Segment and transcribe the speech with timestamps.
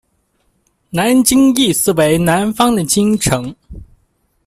[0.89, 3.55] 南京意思为南方的京城。